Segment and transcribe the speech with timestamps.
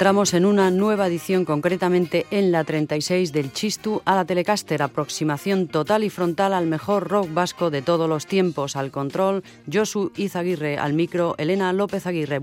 [0.00, 5.68] Entramos en una nueva edición, concretamente en la 36 del Chistu a la Telecaster, aproximación
[5.68, 8.76] total y frontal al mejor rock vasco de todos los tiempos.
[8.76, 12.40] Al control, Josu Izaguirre, al micro, Elena López Aguirre.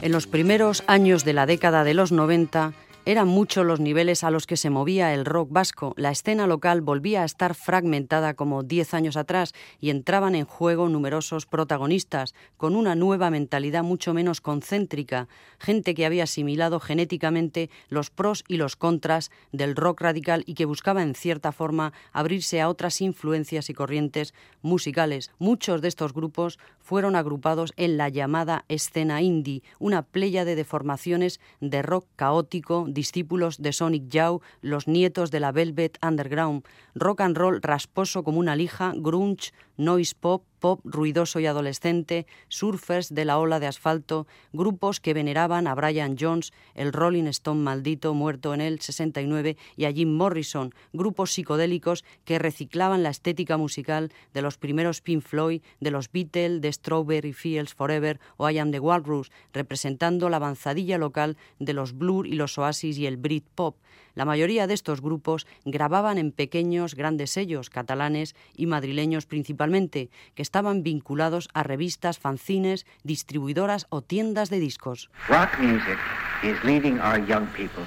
[0.00, 2.72] En los primeros años de la década de los 90,
[3.04, 5.92] eran muchos los niveles a los que se movía el rock vasco.
[5.96, 10.88] La escena local volvía a estar fragmentada como diez años atrás y entraban en juego
[10.88, 15.26] numerosos protagonistas con una nueva mentalidad mucho menos concéntrica,
[15.58, 20.64] gente que había asimilado genéticamente los pros y los contras del rock radical y que
[20.64, 25.32] buscaba en cierta forma abrirse a otras influencias y corrientes musicales.
[25.40, 31.40] Muchos de estos grupos fueron agrupados en la llamada escena indie, una playa de deformaciones
[31.60, 37.36] de rock caótico, discípulos de Sonic Yao, los nietos de la Velvet Underground, rock and
[37.36, 43.38] roll rasposo como una lija, grunge, noise pop, pop ruidoso y adolescente, surfers de la
[43.38, 48.60] ola de asfalto, grupos que veneraban a Brian Jones, el Rolling Stone maldito muerto en
[48.60, 54.58] el 69 y a Jim Morrison, grupos psicodélicos que reciclaban la estética musical de los
[54.58, 59.32] primeros Pink Floyd, de los Beatles, de Strawberry Fields Forever o I Am the Walrus,
[59.52, 63.76] representando la avanzadilla local de los Blur y los Oasis y el Brit Pop.
[64.14, 70.42] La mayoría de estos grupos grababan en pequeños, grandes sellos catalanes y madrileños principalmente, que
[70.42, 75.10] estaban vinculados a revistas, fanzines, distribuidoras o tiendas de discos.
[75.28, 75.98] Rock music
[76.42, 77.84] is leading our young people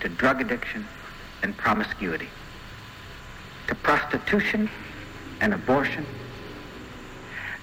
[0.00, 0.86] to drug addiction
[1.42, 2.28] and promiscuity,
[3.68, 4.68] to prostitution
[5.40, 6.04] and abortion,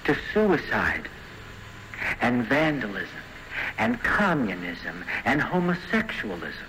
[0.05, 1.07] to suicide
[2.21, 3.21] and vandalism
[3.77, 6.67] and communism and homosexualism.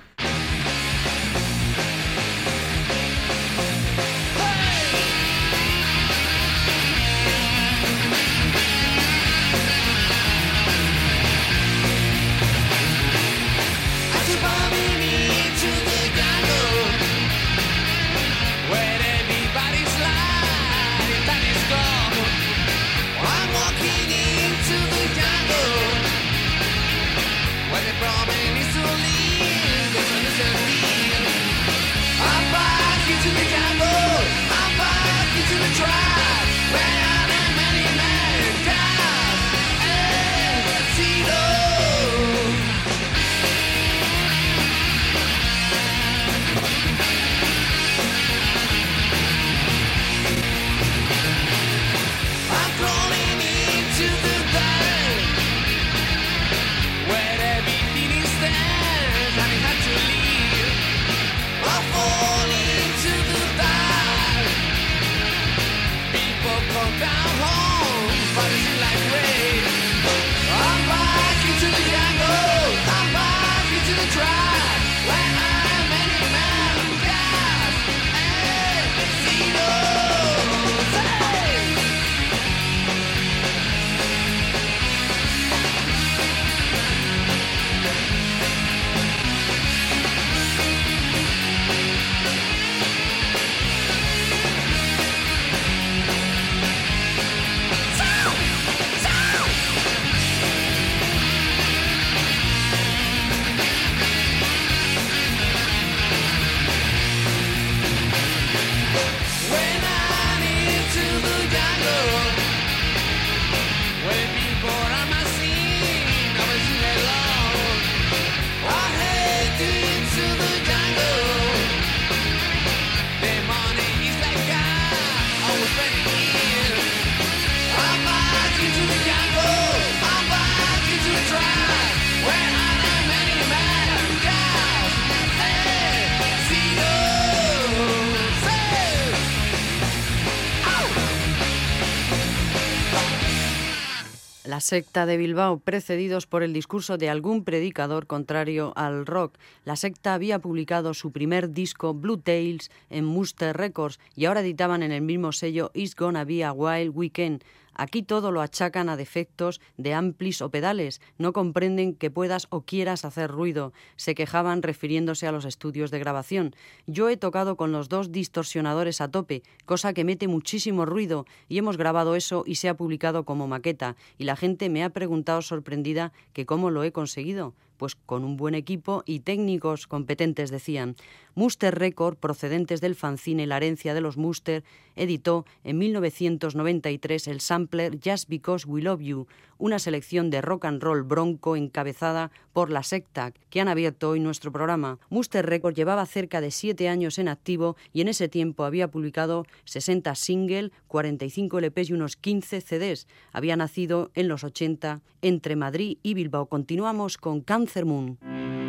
[144.73, 149.35] Secta de Bilbao, precedidos por el discurso de algún predicador contrario al rock.
[149.67, 154.83] La secta había publicado su primer disco, Blue Tales, en Muster Records y ahora editaban
[154.83, 157.45] en el mismo sello It's Gonna Be a Wild Weekend.
[157.75, 162.63] Aquí todo lo achacan a defectos de amplis o pedales, no comprenden que puedas o
[162.63, 166.55] quieras hacer ruido, se quejaban refiriéndose a los estudios de grabación.
[166.87, 171.59] Yo he tocado con los dos distorsionadores a tope, cosa que mete muchísimo ruido, y
[171.59, 175.43] hemos grabado eso y se ha publicado como maqueta, y la gente me ha preguntado
[175.43, 180.95] sorprendida que cómo lo he conseguido pues con un buen equipo y técnicos competentes, decían.
[181.35, 184.63] Muster Record, procedentes del fanzine La herencia de los Muster,
[184.95, 189.27] editó en 1993 el sampler Just Because We Love You,
[189.63, 194.19] una selección de rock and roll bronco encabezada por la secta que han abierto hoy
[194.19, 194.99] nuestro programa.
[195.09, 199.47] Muster Record llevaba cerca de siete años en activo y en ese tiempo había publicado
[199.67, 203.07] 60 singles, 45 LPs y unos 15 CDs.
[203.33, 206.47] Había nacido en los 80 entre Madrid y Bilbao.
[206.47, 208.62] Continuamos con Cancer Moon.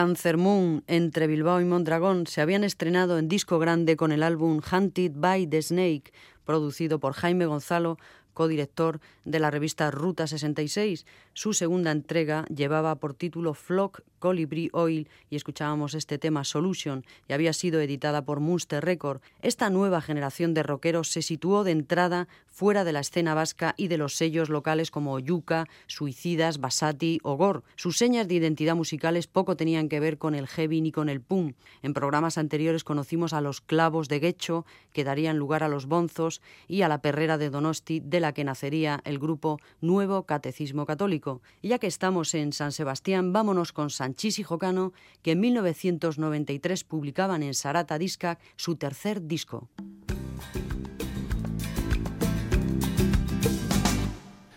[0.00, 4.62] Cancer Moon entre Bilbao y Mondragón se habían estrenado en disco grande con el álbum
[4.72, 6.14] Hunted by the Snake,
[6.46, 7.98] producido por Jaime Gonzalo,
[8.40, 11.04] codirector de la revista Ruta 66.
[11.34, 17.34] Su segunda entrega llevaba por título Flock Colibri Oil y escuchábamos este tema Solution y
[17.34, 19.20] había sido editada por Munster Record.
[19.42, 23.88] Esta nueva generación de rockeros se situó de entrada fuera de la escena vasca y
[23.88, 27.60] de los sellos locales como Yuka, Suicidas, Basati o Gore.
[27.76, 31.20] Sus señas de identidad musicales poco tenían que ver con el heavy ni con el
[31.20, 31.56] punk.
[31.82, 36.42] En programas anteriores conocimos a los clavos de Guecho, que darían lugar a los bonzos,
[36.68, 41.42] y a la perrera de Donosti, de la que nacería el grupo Nuevo Catecismo Católico.
[41.62, 46.84] Y ya que estamos en San Sebastián, vámonos con Sanchís y Jocano, que en 1993
[46.84, 49.68] publicaban en Sarata Disca su tercer disco.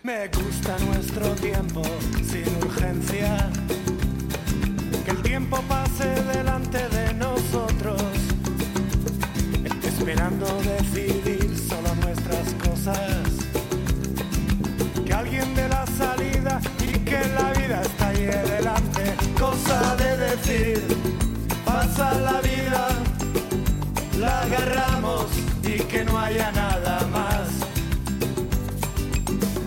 [0.03, 1.81] Me gusta nuestro tiempo
[2.21, 3.49] sin urgencia,
[5.05, 8.03] que el tiempo pase delante de nosotros,
[9.81, 13.12] esperando decidir solo nuestras cosas,
[17.71, 20.83] está ahí delante, cosa de decir,
[21.65, 22.87] pasa la vida
[24.23, 25.25] la agarramos
[25.63, 27.49] y que no haya nada más.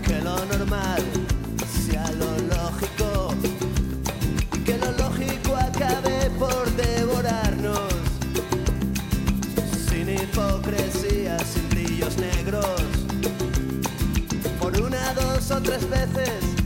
[0.05, 1.03] Que lo normal
[1.85, 3.33] sea lo lógico.
[4.65, 7.93] Que lo lógico acabe por devorarnos.
[9.87, 12.81] Sin hipocresía, sin brillos negros.
[14.59, 16.56] Por una, dos o tres veces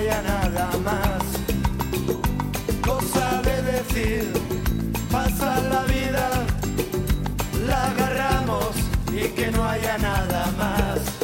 [0.00, 1.22] haya nada más.
[2.86, 4.32] Cosa de decir,
[5.10, 6.26] pasa la vida,
[7.66, 8.74] la agarramos
[9.12, 11.20] y que no haya nada más.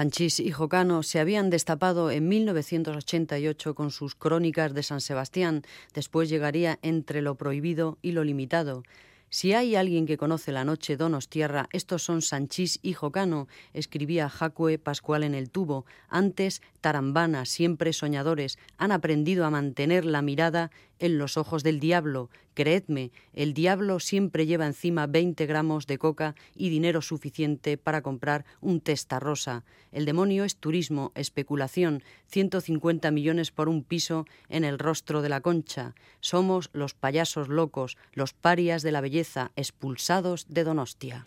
[0.00, 5.60] Sanchís y Jocano se habían destapado en 1988 con sus Crónicas de San Sebastián.
[5.92, 8.82] Después llegaría Entre lo prohibido y lo limitado.
[9.28, 14.78] Si hay alguien que conoce la noche Donostierra, estos son Sanchís y Jocano, escribía Jacue
[14.78, 15.84] Pascual en el tubo.
[16.08, 22.30] Antes, Tarambana, siempre soñadores, han aprendido a mantener la mirada en los ojos del diablo.
[22.54, 28.44] Creedme, el diablo siempre lleva encima 20 gramos de coca y dinero suficiente para comprar
[28.60, 29.64] un testa rosa.
[29.90, 35.40] El demonio es turismo, especulación, 150 millones por un piso en el rostro de la
[35.40, 35.94] concha.
[36.20, 41.24] Somos los payasos locos, los parias de la belleza, expulsados de Donostia.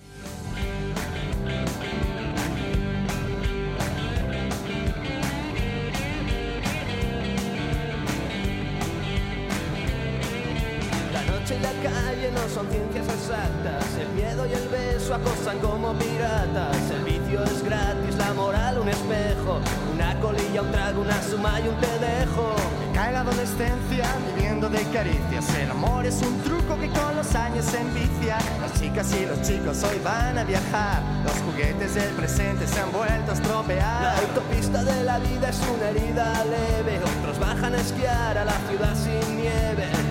[11.55, 13.85] Y la calle no son ciencias exactas.
[13.99, 16.77] El miedo y el beso acosan como piratas.
[16.91, 19.59] El vicio es gratis, la moral un espejo.
[19.93, 22.55] Una colilla, un trago, una suma y un te dejo.
[22.93, 24.05] Cae la adolescencia
[24.35, 25.45] viviendo de caricias.
[25.55, 28.37] El amor es un truco que con los años se envicia.
[28.61, 31.01] Las chicas y los chicos hoy van a viajar.
[31.23, 34.15] Los juguetes del presente se han vuelto a La estropear.
[34.19, 36.99] autopista de la vida es una herida leve.
[37.19, 40.02] Otros bajan a esquiar a la ciudad sin nieve.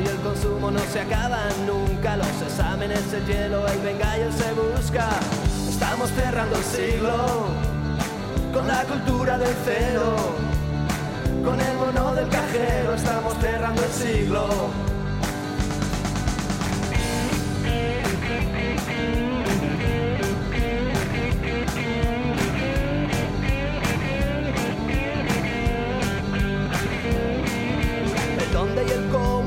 [0.00, 2.16] Y el consumo no se acaban nunca.
[2.16, 5.08] Los exámenes, el hielo, el el se busca.
[5.68, 7.46] Estamos cerrando el siglo
[8.52, 10.16] con la cultura del cero.
[11.44, 14.92] Con el mono del cajero estamos cerrando el siglo.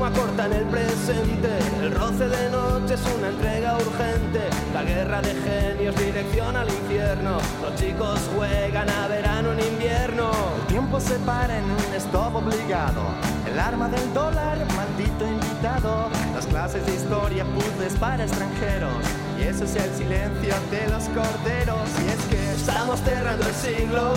[0.06, 1.58] Cómo acortan el presente.
[1.80, 4.40] El roce de noche es una entrega urgente.
[4.74, 7.38] La guerra de genios, dirección al infierno.
[7.62, 10.30] Los chicos juegan a verano en invierno.
[10.60, 13.02] El tiempo se para en un stop obligado.
[13.50, 16.08] El arma del dólar, maldito invitado.
[16.34, 18.92] Las clases de historia, puzzles para extranjeros.
[19.38, 21.88] Y eso es el silencio de los corderos.
[22.04, 24.12] Y es que Estamos cerrando el siglo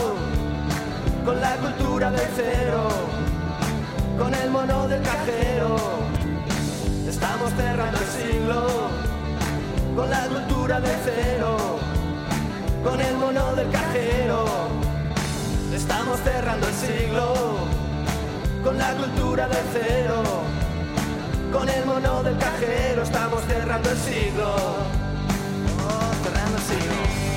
[1.23, 2.89] con la cultura del cero,
[4.19, 5.77] con el mono del cajero.
[7.07, 8.67] Estamos cerrando el siglo
[9.95, 11.57] con la cultura del cero,
[12.83, 14.45] con el mono del cajero.
[15.73, 17.33] Estamos cerrando el siglo
[18.63, 20.23] con la cultura del cero,
[21.53, 24.53] Con el mono del cajero estamos cerrando el siglo.
[25.87, 27.28] Oh, cerrando el siglo.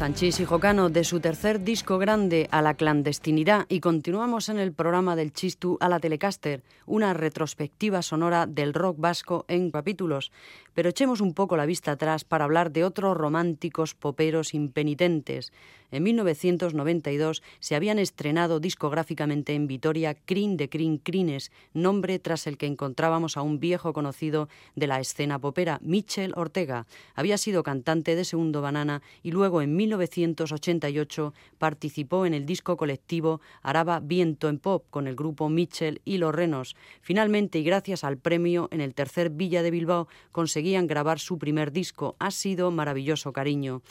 [0.00, 4.72] Sanchís y Jocano de su tercer disco grande a la clandestinidad y continuamos en el
[4.72, 10.32] programa del Chistu a la Telecaster, una retrospectiva sonora del rock vasco en capítulos.
[10.72, 15.52] Pero echemos un poco la vista atrás para hablar de otros románticos poperos impenitentes.
[15.90, 22.56] En 1992 se habían estrenado discográficamente en Vitoria Crin de Crin Crines, nombre tras el
[22.56, 26.86] que encontrábamos a un viejo conocido de la escena popera, Michel Ortega.
[27.14, 33.40] Había sido cantante de Segundo Banana y luego en 1988 participó en el disco colectivo
[33.62, 36.76] Araba Viento en Pop con el grupo Michel y Los Renos.
[37.00, 41.72] Finalmente, y gracias al premio en el tercer Villa de Bilbao, conseguían grabar su primer
[41.72, 42.16] disco.
[42.18, 43.82] Ha sido maravilloso cariño.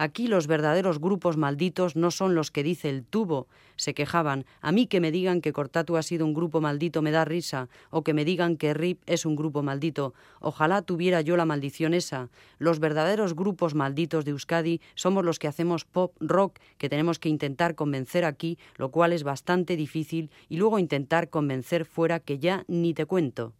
[0.00, 3.48] Aquí los verdaderos grupos malditos no son los que dice el tubo.
[3.76, 4.46] Se quejaban.
[4.62, 7.68] A mí que me digan que Cortatu ha sido un grupo maldito me da risa,
[7.90, 10.14] o que me digan que RIP es un grupo maldito.
[10.40, 12.30] Ojalá tuviera yo la maldición esa.
[12.58, 17.28] Los verdaderos grupos malditos de Euskadi somos los que hacemos pop rock, que tenemos que
[17.28, 22.64] intentar convencer aquí, lo cual es bastante difícil, y luego intentar convencer fuera que ya
[22.68, 23.52] ni te cuento.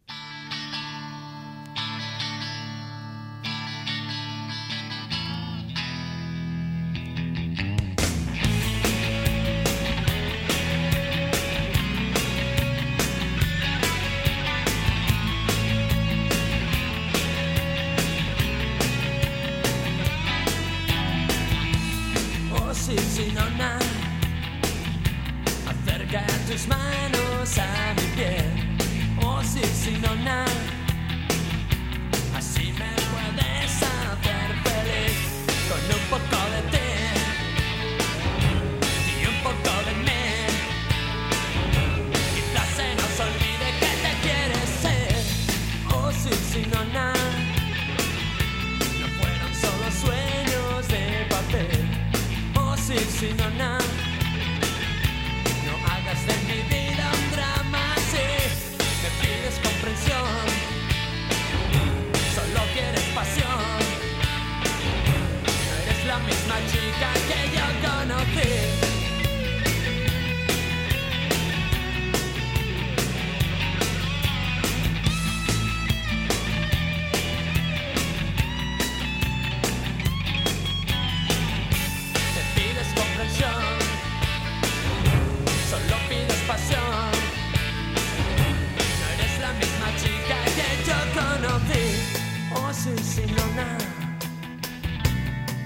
[92.80, 93.76] Oh, sí, sí, no, na.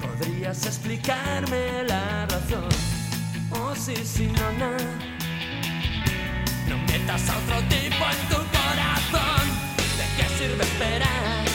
[0.03, 2.69] Podrías explicarme la razón.
[3.53, 4.77] Oh, sí, sí, no, na.
[6.69, 9.47] No metas a otro tipo en tu corazón.
[9.97, 11.54] ¿De qué sirve esperar?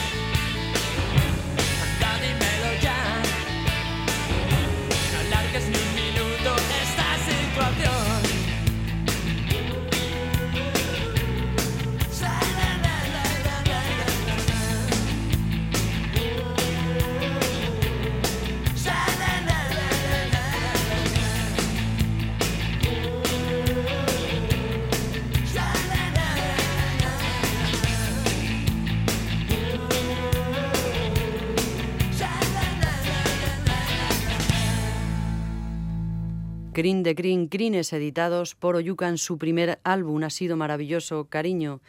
[36.80, 39.18] Crin de Crin Crines editados por Oyucan.
[39.18, 41.82] Su primer álbum ha sido maravilloso, cariño.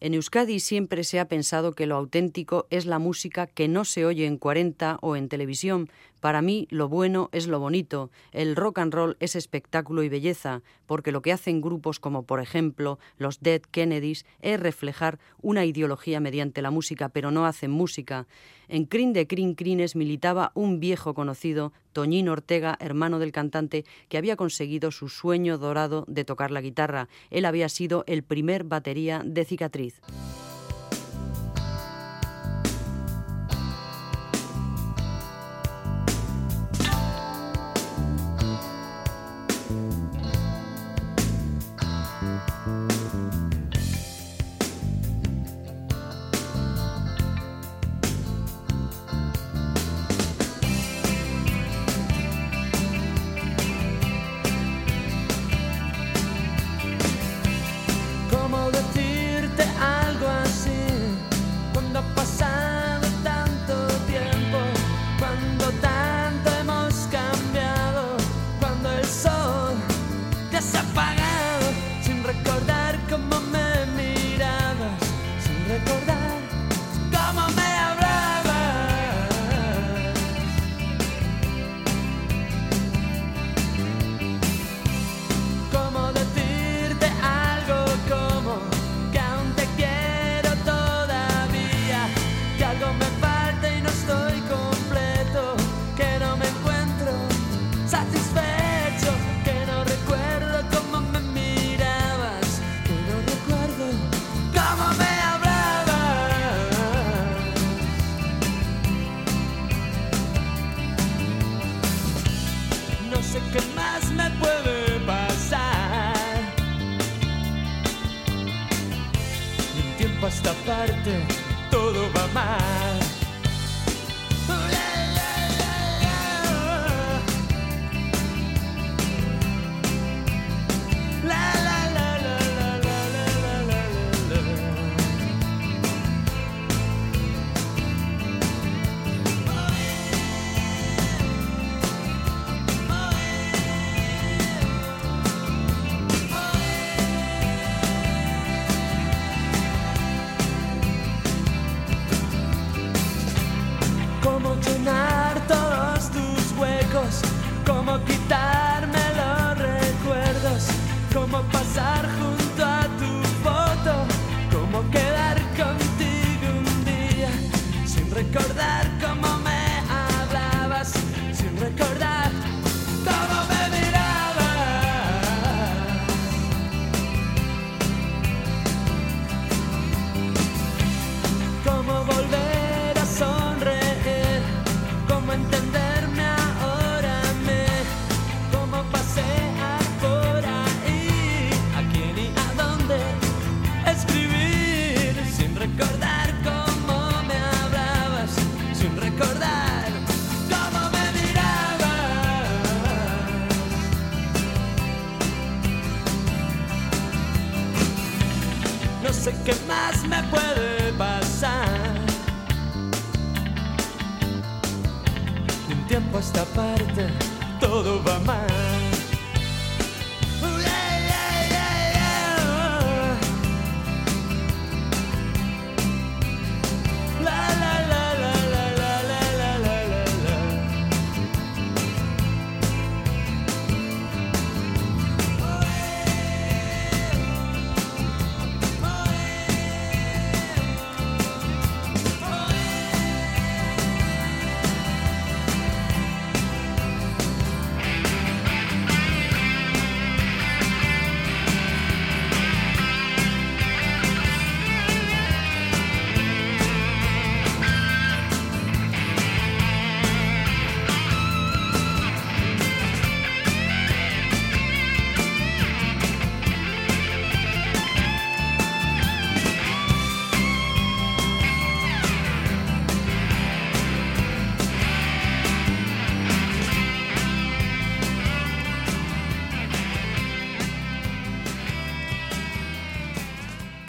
[0.00, 4.06] En Euskadi siempre se ha pensado que lo auténtico es la música que no se
[4.06, 5.90] oye en 40 o en televisión.
[6.20, 8.10] Para mí lo bueno es lo bonito.
[8.32, 12.40] El rock and roll es espectáculo y belleza, porque lo que hacen grupos como por
[12.40, 18.26] ejemplo los Dead Kennedys es reflejar una ideología mediante la música, pero no hacen música.
[18.72, 24.16] En Crin de Crin Crines militaba un viejo conocido, Toñín Ortega, hermano del cantante, que
[24.16, 27.08] había conseguido su sueño dorado de tocar la guitarra.
[27.30, 30.00] Él había sido el primer batería de Cicatriz.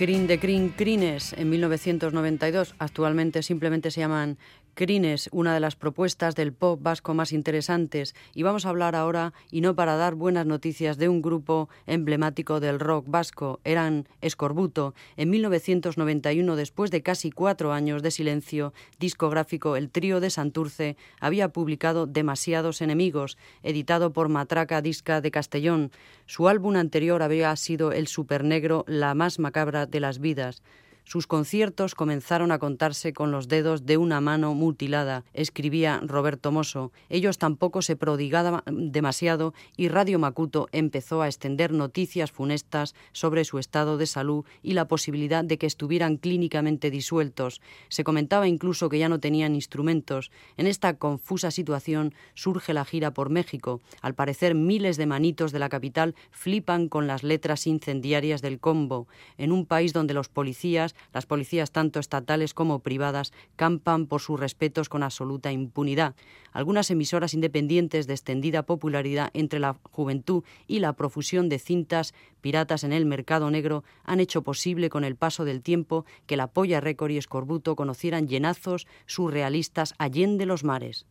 [0.01, 2.73] Crin de Crin Crines en 1992.
[2.79, 4.39] Actualmente simplemente se llaman
[4.73, 9.34] Crines, una de las propuestas del pop vasco más interesantes, y vamos a hablar ahora,
[9.51, 13.60] y no para dar buenas noticias, de un grupo emblemático del rock vasco.
[13.63, 14.93] Eran Escorbuto.
[15.17, 21.49] En 1991, después de casi cuatro años de silencio discográfico, el trío de Santurce había
[21.49, 25.91] publicado Demasiados Enemigos, editado por Matraca Disca de Castellón.
[26.25, 30.62] Su álbum anterior había sido El Supernegro, la más macabra de las vidas.
[31.03, 36.91] Sus conciertos comenzaron a contarse con los dedos de una mano mutilada, escribía Roberto Mosso.
[37.09, 43.59] Ellos tampoco se prodigaban demasiado y Radio Macuto empezó a extender noticias funestas sobre su
[43.59, 47.61] estado de salud y la posibilidad de que estuvieran clínicamente disueltos.
[47.89, 50.31] Se comentaba incluso que ya no tenían instrumentos.
[50.55, 53.81] En esta confusa situación surge la gira por México.
[54.01, 59.07] Al parecer miles de manitos de la capital flipan con las letras incendiarias del combo.
[59.37, 64.39] En un país donde los policías las policías tanto estatales como privadas campan por sus
[64.39, 66.15] respetos con absoluta impunidad.
[66.51, 72.83] Algunas emisoras independientes de extendida popularidad entre la juventud y la profusión de cintas piratas
[72.83, 76.81] en el mercado negro han hecho posible con el paso del tiempo que la Polla
[76.81, 81.05] Récord y Escorbuto conocieran llenazos surrealistas allende los mares.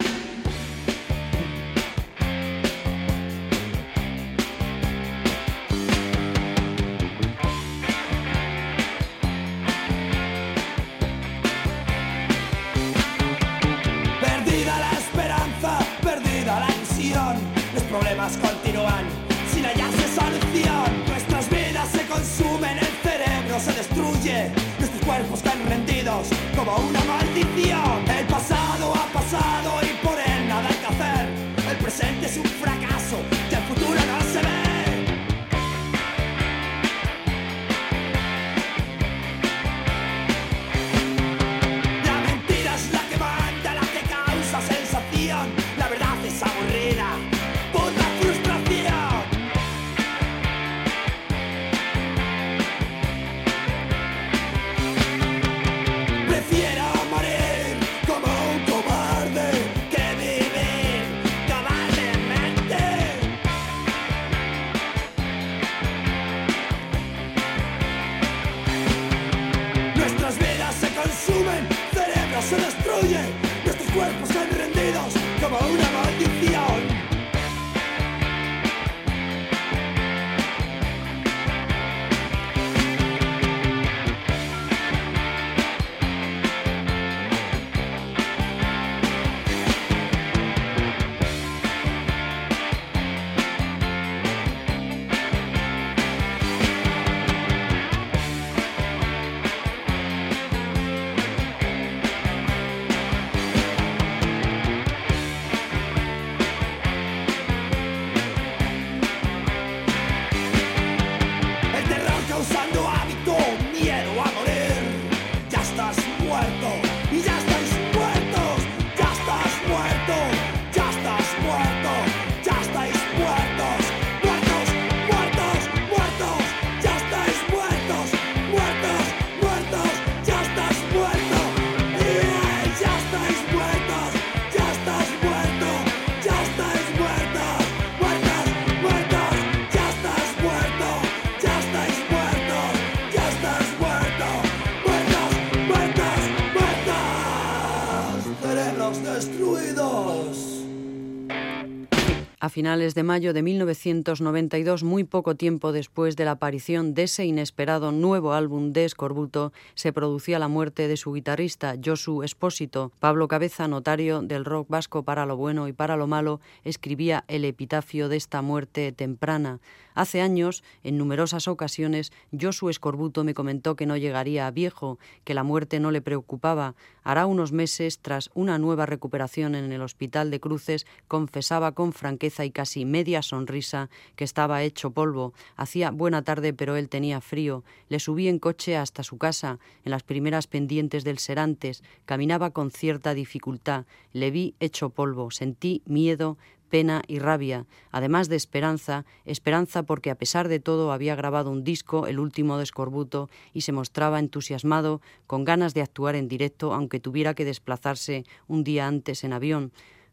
[152.48, 157.92] Finales de mayo de 1992, muy poco tiempo después de la aparición de ese inesperado
[157.92, 162.92] nuevo álbum de Escorbuto, se producía la muerte de su guitarrista, Josu Espósito.
[162.98, 167.44] Pablo Cabeza, notario del rock vasco para lo bueno y para lo malo, escribía el
[167.44, 169.61] epitafio de esta muerte temprana.
[169.94, 175.35] Hace años, en numerosas ocasiones, Josu Escorbuto me comentó que no llegaría a viejo, que
[175.35, 176.74] la muerte no le preocupaba.
[177.03, 182.44] Hará unos meses, tras una nueva recuperación en el Hospital de Cruces, confesaba con franqueza
[182.44, 185.35] y casi media sonrisa que estaba hecho polvo.
[185.57, 187.64] Hacía buena tarde, pero él tenía frío.
[187.88, 191.83] Le subí en coche hasta su casa, en las primeras pendientes del Serantes.
[192.05, 193.87] Caminaba con cierta dificultad.
[194.12, 195.31] Le vi hecho polvo.
[195.31, 196.37] Sentí miedo,
[196.70, 201.64] pena y rabia, además de esperanza, esperanza porque a pesar de todo había grabado un
[201.64, 206.72] disco, el último de Escorbuto, y se mostraba entusiasmado, con ganas de actuar en directo,
[206.72, 209.72] aunque tuviera que desplazarse un día antes en avión.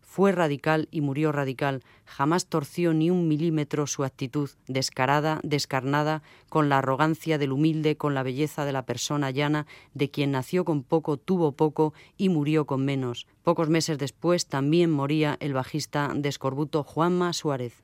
[0.10, 1.84] Fue radical y murió radical.
[2.06, 8.16] Jamás torció ni un milímetro su actitud, descarada, descarnada, con la arrogancia del humilde, con
[8.16, 12.66] la belleza de la persona llana, de quien nació con poco, tuvo poco y murió
[12.66, 13.28] con menos.
[13.44, 17.84] Pocos meses después también moría el bajista de Escorbuto Juanma Suárez.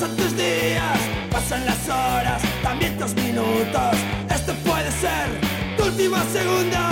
[0.00, 0.98] Pasan tus días,
[1.30, 3.98] pasan las horas, también tus minutos.
[4.30, 5.28] Esto puede ser
[5.76, 6.89] tu último segundo.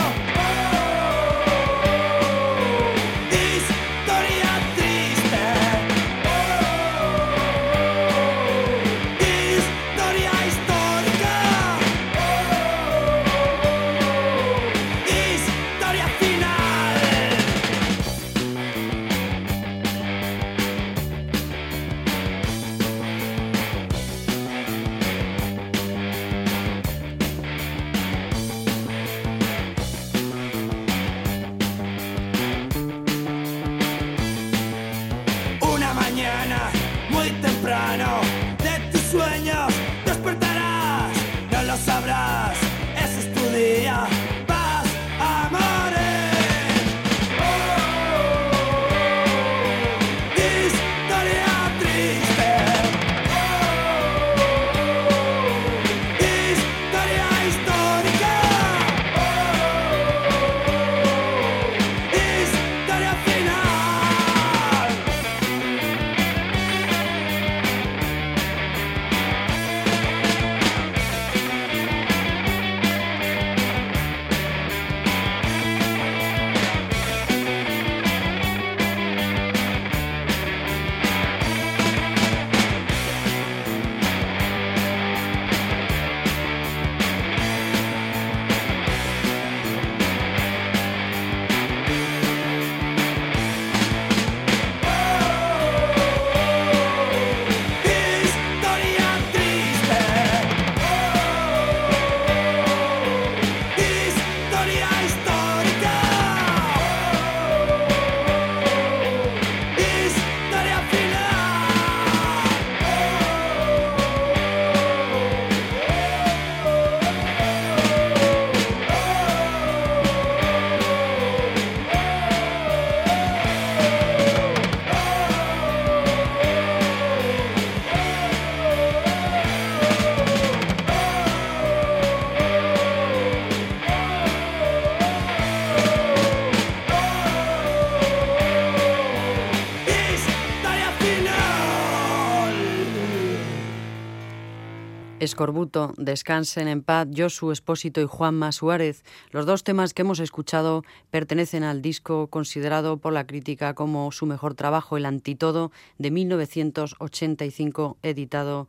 [145.29, 149.05] Escorbuto, Descansen en paz, Josu Espósito y Juanma Suárez.
[149.31, 154.25] Los dos temas que hemos escuchado pertenecen al disco considerado por la crítica como su
[154.25, 158.69] mejor trabajo, El Antitodo, de 1985, editado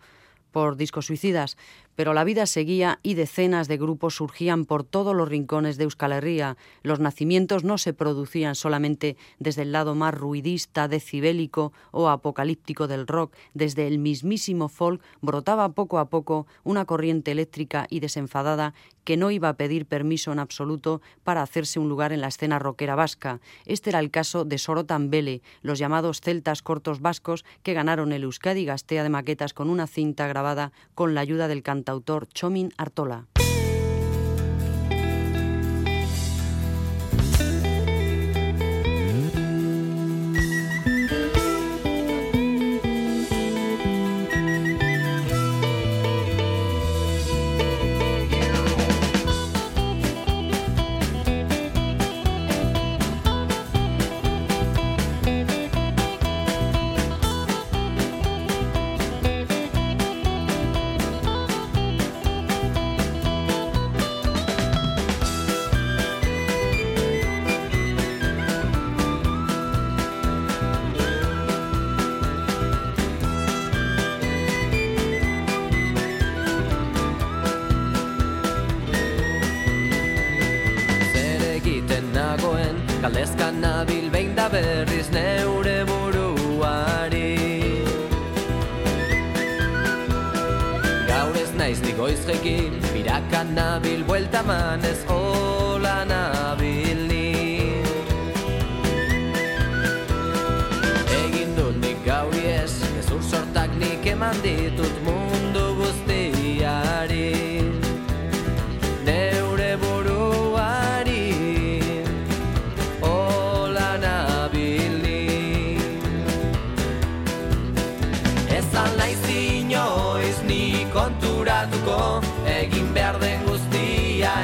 [0.52, 1.58] por Discos Suicidas
[2.00, 6.14] pero la vida seguía y decenas de grupos surgían por todos los rincones de Euskal
[6.14, 6.56] Herria.
[6.82, 13.06] Los nacimientos no se producían solamente desde el lado más ruidista, decibélico o apocalíptico del
[13.06, 13.36] rock.
[13.54, 19.30] Desde el mismísimo folk brotaba poco a poco una corriente eléctrica y desenfadada que no
[19.30, 23.42] iba a pedir permiso en absoluto para hacerse un lugar en la escena rockera vasca.
[23.66, 28.24] Este era el caso de Sorotan Bele, los llamados celtas cortos vascos que ganaron el
[28.24, 32.72] Euskadi Gastea de maquetas con una cinta grabada con la ayuda del cantante autor Chomin
[32.78, 33.28] Artola.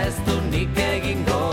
[0.05, 1.44] ez du nik egingo.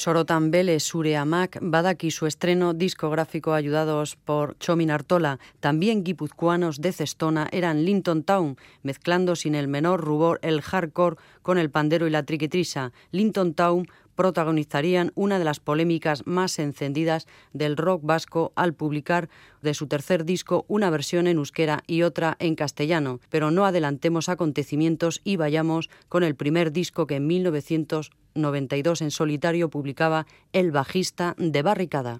[0.00, 6.92] Sorotan Bele Sure Amak, Badaki su estreno discográfico ayudados por Chomin Artola, también guipuzcoanos de
[6.92, 12.10] Cestona, eran Linton Town, mezclando sin el menor rubor el hardcore con el pandero y
[12.10, 12.92] la triquetrisa.
[13.10, 13.88] Linton Town
[14.20, 19.30] protagonizarían una de las polémicas más encendidas del rock vasco al publicar
[19.62, 23.20] de su tercer disco una versión en euskera y otra en castellano.
[23.30, 29.70] Pero no adelantemos acontecimientos y vayamos con el primer disco que en 1992 en solitario
[29.70, 32.18] publicaba el bajista de Barricada.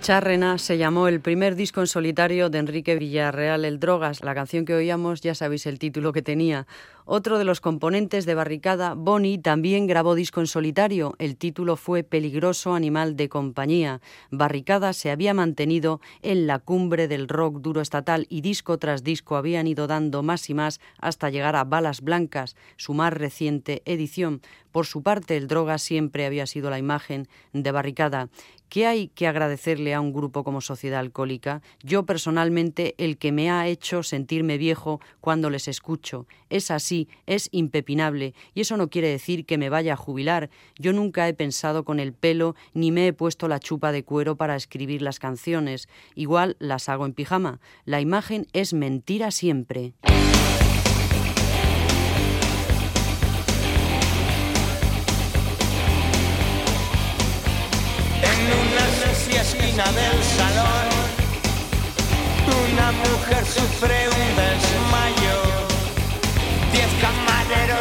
[0.00, 4.22] Charrena se llamó el primer disco en solitario de Enrique Villarreal, El Drogas.
[4.22, 6.66] La canción que oíamos, ya sabéis el título que tenía.
[7.12, 11.16] Otro de los componentes de Barricada, Bonnie, también grabó disco en solitario.
[11.18, 14.00] El título fue Peligroso Animal de Compañía.
[14.30, 19.34] Barricada se había mantenido en la cumbre del rock duro estatal y disco tras disco
[19.34, 24.40] habían ido dando más y más hasta llegar a Balas Blancas, su más reciente edición.
[24.70, 28.28] Por su parte, el droga siempre había sido la imagen de Barricada.
[28.68, 31.60] ¿Qué hay que agradecerle a un grupo como Sociedad Alcohólica?
[31.82, 36.28] Yo personalmente el que me ha hecho sentirme viejo cuando les escucho.
[36.50, 40.50] Es así, es impepinable, y eso no quiere decir que me vaya a jubilar.
[40.78, 44.36] Yo nunca he pensado con el pelo ni me he puesto la chupa de cuero
[44.36, 45.88] para escribir las canciones.
[46.14, 47.60] Igual las hago en pijama.
[47.84, 49.94] La imagen es mentira siempre.
[59.88, 60.88] del salón.
[62.72, 64.09] Una mujer sufre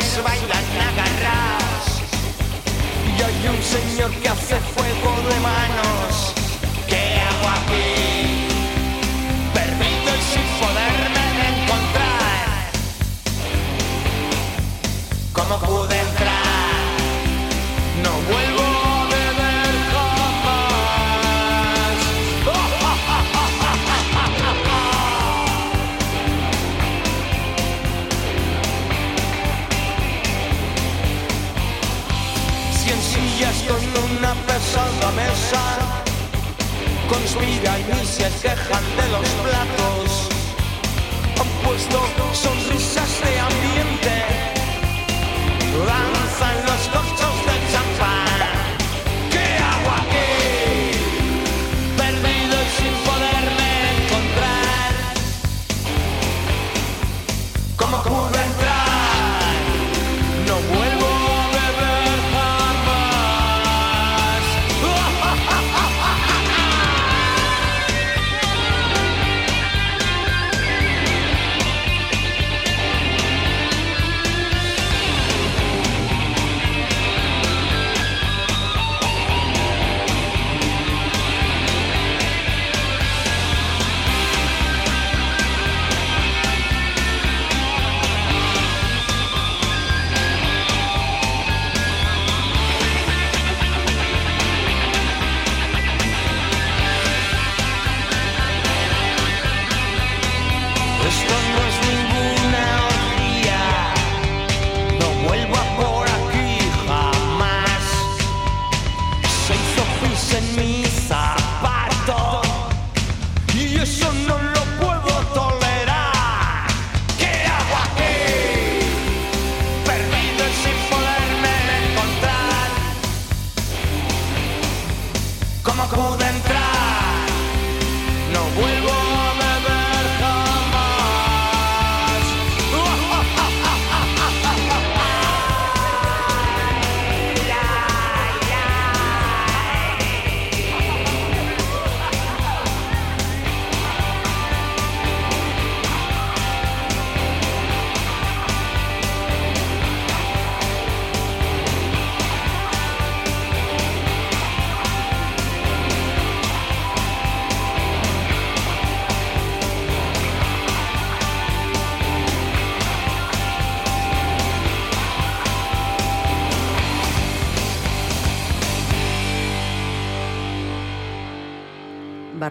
[0.10, 1.86] camareros bailan agarrados.
[3.05, 6.34] Y hay un señor que hace fuego de manos.
[6.88, 8.47] ¿Qué hago aquí?
[9.53, 11.26] Perdido y sin poderme
[11.64, 12.72] encontrar.
[15.34, 15.99] ¿Cómo pude
[33.70, 33.78] con
[34.11, 35.63] una pesada mesa
[37.07, 40.30] conspiran y se quejan de los platos.
[41.39, 41.99] Han puesto
[42.34, 42.88] sonrisas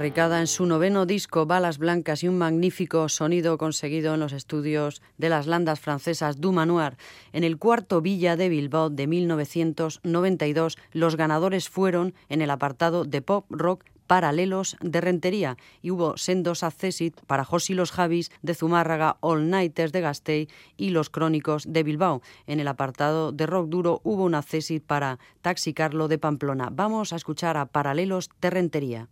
[0.00, 5.28] En su noveno disco Balas Blancas y un magnífico sonido conseguido en los estudios de
[5.28, 6.96] las landas francesas Du Manoir.
[7.32, 13.22] En el cuarto Villa de Bilbao de 1992, los ganadores fueron en el apartado de
[13.22, 19.16] pop rock paralelos de Rentería y hubo sendos accesit para Josi los Javis de Zumárraga,
[19.18, 22.22] All Nighters de Gasteiz y los Crónicos de Bilbao.
[22.46, 26.68] En el apartado de rock duro hubo un accesit para Taxi Carlo de Pamplona.
[26.70, 29.08] Vamos a escuchar a Paralelos de Rentería.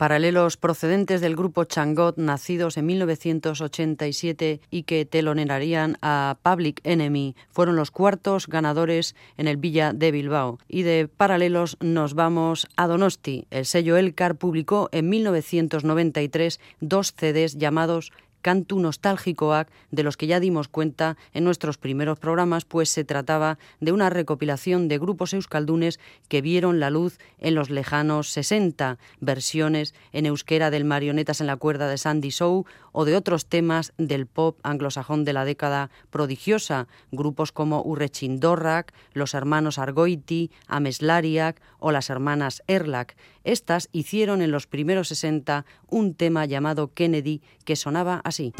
[0.00, 7.76] Paralelos procedentes del grupo Changot, nacidos en 1987 y que telonearían a Public Enemy, fueron
[7.76, 10.58] los cuartos ganadores en el Villa de Bilbao.
[10.68, 13.46] Y de Paralelos nos vamos a Donosti.
[13.50, 18.10] El sello Elcar publicó en 1993 dos CDs llamados
[18.42, 23.58] Cantu Nostálgicoac, de los que ya dimos cuenta en nuestros primeros programas, pues se trataba
[23.80, 29.94] de una recopilación de grupos euskaldunes que vieron la luz en los lejanos 60, versiones
[30.12, 34.26] en euskera del Marionetas en la cuerda de Sandy Show o de otros temas del
[34.26, 42.10] pop anglosajón de la década prodigiosa, grupos como Urrechindorrak, los hermanos Argoiti, Ameslariak o las
[42.10, 43.16] hermanas Erlak.
[43.44, 48.52] Estas hicieron en los primeros 60 un tema llamado Kennedy que sonaba así.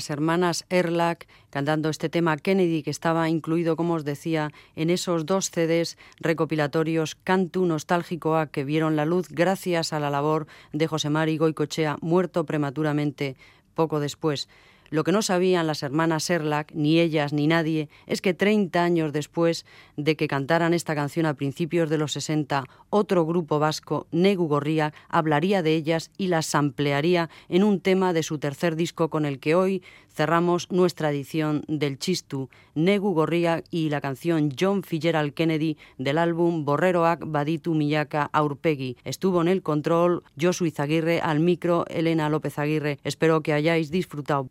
[0.00, 5.26] Las hermanas Erlach cantando este tema Kennedy que estaba incluido, como os decía, en esos
[5.26, 10.86] dos CDs recopilatorios Cantu Nostálgico A que vieron la luz gracias a la labor de
[10.86, 13.36] José Mari Goicochea, muerto prematuramente
[13.74, 14.48] poco después.
[14.90, 19.12] Lo que no sabían las hermanas Serlac, ni ellas ni nadie, es que 30 años
[19.12, 19.64] después
[19.96, 24.92] de que cantaran esta canción a principios de los 60, otro grupo vasco, Negu Gorria,
[25.08, 29.38] hablaría de ellas y las ampliaría en un tema de su tercer disco con el
[29.38, 29.82] que hoy
[30.12, 36.64] cerramos nuestra edición del Chistu, Negu Gorria y la canción John Fitzgerald Kennedy del álbum
[36.64, 38.96] Borreroak Baditu Miyaka Aurpegi.
[39.04, 42.98] Estuvo en el control Josu Izaguirre, al micro Elena López Aguirre.
[43.04, 44.48] Espero que hayáis disfrutado.